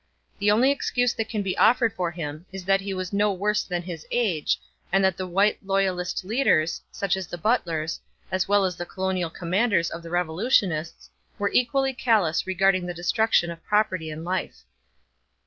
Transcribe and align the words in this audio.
The 0.39 0.49
only 0.49 0.71
excuse 0.71 1.13
that 1.13 1.29
can 1.29 1.43
be 1.43 1.55
offered 1.59 1.93
for 1.93 2.09
him 2.09 2.47
is 2.51 2.65
that 2.65 2.81
he 2.81 2.91
was 2.91 3.13
no 3.13 3.31
worse 3.31 3.63
than 3.63 3.83
his 3.83 4.03
age, 4.09 4.57
and 4.91 5.03
that 5.05 5.15
the 5.15 5.27
white 5.27 5.63
loyalist 5.63 6.25
leaders, 6.25 6.81
such 6.91 7.15
as 7.15 7.27
the 7.27 7.37
Butlers, 7.37 7.99
as 8.31 8.47
well 8.47 8.65
as 8.65 8.75
the 8.77 8.85
colonial 8.87 9.29
commanders 9.29 9.91
of 9.91 10.01
the 10.01 10.09
revolutionists, 10.09 11.11
were 11.37 11.53
equally 11.53 11.93
callous 11.93 12.47
regarding 12.47 12.87
the 12.87 12.95
destruction 12.95 13.51
of 13.51 13.63
property 13.63 14.09
and 14.09 14.25
life. 14.25 14.63